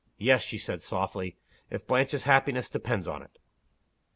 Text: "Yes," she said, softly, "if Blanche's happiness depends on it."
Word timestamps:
"Yes," 0.17 0.41
she 0.41 0.57
said, 0.57 0.81
softly, 0.81 1.37
"if 1.69 1.85
Blanche's 1.85 2.23
happiness 2.23 2.71
depends 2.71 3.07
on 3.07 3.21
it." 3.21 3.37